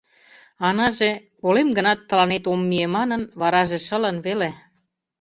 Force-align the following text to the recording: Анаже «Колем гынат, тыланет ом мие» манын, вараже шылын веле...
Анаже 0.67 1.11
«Колем 1.41 1.69
гынат, 1.77 1.99
тыланет 2.07 2.43
ом 2.51 2.61
мие» 2.69 2.87
манын, 2.95 3.21
вараже 3.39 3.79
шылын 3.87 4.17
веле... 4.25 4.49